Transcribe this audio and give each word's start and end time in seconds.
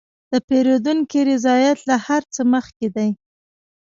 د 0.31 0.33
پیرودونکي 0.47 1.19
رضایت 1.31 1.77
له 1.89 1.95
هر 2.05 2.21
څه 2.33 2.41
مخکې 2.53 2.87
دی. 2.95 3.09